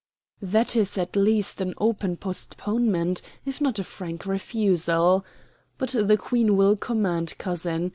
[0.41, 5.23] "That is at least an open postponement, if not a frank refusal.
[5.77, 7.89] But the Queen will command, cousin.